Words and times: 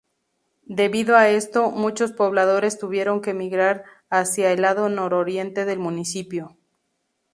Debido 0.65 1.15
a 1.15 1.29
esto, 1.29 1.69
muchos 1.69 2.11
pobladores 2.11 2.79
tuvieron 2.79 3.21
que 3.21 3.35
migrar 3.35 3.83
hacia 4.09 4.51
el 4.51 4.63
lado 4.63 4.89
nororiente 4.89 5.63
del 5.63 5.77
municipio. 5.77 6.57